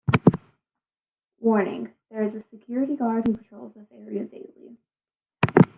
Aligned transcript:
Warning, 1.39 1.91
there 2.09 2.23
is 2.23 2.33
a 2.33 2.41
security 2.49 2.95
guard 2.95 3.27
who 3.27 3.37
patrols 3.37 3.75
the 3.75 3.85
area 3.95 4.23
daily. 4.23 4.79